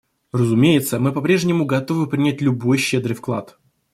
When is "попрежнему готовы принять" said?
1.11-2.41